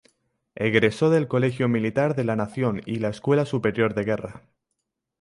[0.55, 4.41] Egresó del Colegio Militar de la Nación y la Escuela Superior de Guerra.